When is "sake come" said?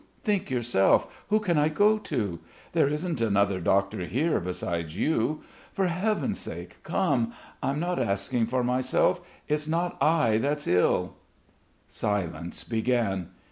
6.39-7.33